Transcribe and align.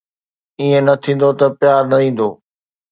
ائين 0.59 0.81
نه 0.87 0.93
ٿيندو 1.03 1.29
ته 1.39 1.45
پيار 1.59 1.81
نه 1.91 1.97
ايندو 2.03 2.29